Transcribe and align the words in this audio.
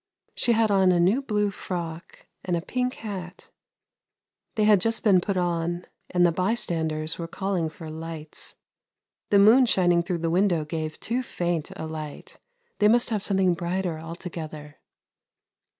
She 0.33 0.53
had 0.53 0.71
on 0.71 0.91
a 0.91 0.99
new 0.99 1.21
blue 1.21 1.51
frock 1.51 2.25
and 2.43 2.57
a 2.57 2.61
pink 2.63 2.95
hat! 2.95 3.51
they 4.55 4.63
had 4.63 4.81
just 4.81 5.03
been 5.03 5.21
put 5.21 5.37
on, 5.37 5.85
and 6.09 6.25
the 6.25 6.31
bystanders 6.31 7.19
were 7.19 7.27
calling 7.27 7.69
for 7.69 7.87
lights. 7.87 8.55
The 9.29 9.37
moon 9.37 9.67
shining 9.67 10.01
through 10.01 10.17
the 10.25 10.31
window 10.31 10.65
gave 10.65 10.99
too 10.99 11.21
faint 11.21 11.69
a 11.75 11.85
light, 11.85 12.39
they 12.79 12.87
must 12.87 13.11
have 13.11 13.21
some 13.21 13.37
thing 13.37 13.53
brighter 13.53 13.99
altogether. 13.99 14.79